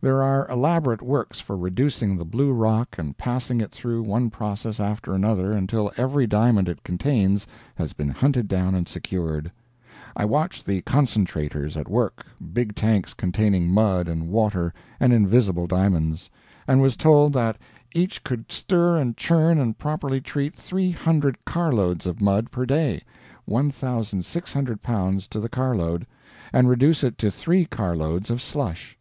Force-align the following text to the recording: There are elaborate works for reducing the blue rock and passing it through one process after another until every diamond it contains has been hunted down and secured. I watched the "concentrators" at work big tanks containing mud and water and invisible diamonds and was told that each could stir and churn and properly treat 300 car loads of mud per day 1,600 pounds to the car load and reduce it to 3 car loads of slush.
There 0.00 0.22
are 0.22 0.48
elaborate 0.48 1.02
works 1.02 1.38
for 1.38 1.54
reducing 1.54 2.16
the 2.16 2.24
blue 2.24 2.50
rock 2.54 2.96
and 2.96 3.14
passing 3.18 3.60
it 3.60 3.72
through 3.72 4.04
one 4.04 4.30
process 4.30 4.80
after 4.80 5.12
another 5.12 5.52
until 5.52 5.92
every 5.98 6.26
diamond 6.26 6.66
it 6.66 6.82
contains 6.82 7.46
has 7.74 7.92
been 7.92 8.08
hunted 8.08 8.48
down 8.48 8.74
and 8.74 8.88
secured. 8.88 9.52
I 10.16 10.24
watched 10.24 10.64
the 10.64 10.80
"concentrators" 10.80 11.76
at 11.76 11.90
work 11.90 12.24
big 12.54 12.74
tanks 12.74 13.12
containing 13.12 13.68
mud 13.70 14.08
and 14.08 14.30
water 14.30 14.72
and 14.98 15.12
invisible 15.12 15.66
diamonds 15.66 16.30
and 16.66 16.80
was 16.80 16.96
told 16.96 17.34
that 17.34 17.58
each 17.94 18.24
could 18.24 18.50
stir 18.50 18.96
and 18.96 19.14
churn 19.14 19.58
and 19.58 19.76
properly 19.76 20.22
treat 20.22 20.56
300 20.56 21.44
car 21.44 21.70
loads 21.70 22.06
of 22.06 22.22
mud 22.22 22.50
per 22.50 22.64
day 22.64 23.02
1,600 23.44 24.82
pounds 24.82 25.28
to 25.28 25.38
the 25.38 25.50
car 25.50 25.74
load 25.74 26.06
and 26.50 26.70
reduce 26.70 27.04
it 27.04 27.18
to 27.18 27.30
3 27.30 27.66
car 27.66 27.94
loads 27.94 28.30
of 28.30 28.40
slush. 28.40 28.96